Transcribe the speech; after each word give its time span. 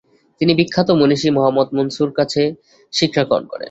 তিনি 0.41 0.51
বিখ্যাত 0.59 0.89
মনীষী 0.99 1.29
মহাম্মদ 1.37 1.67
মনসুরীর 1.77 2.17
কাছে 2.19 2.41
শিক্ষা 2.93 3.23
গ্রহণ 3.23 3.43
করেন। 3.45 3.59